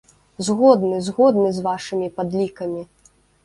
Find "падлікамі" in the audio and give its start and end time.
2.19-2.87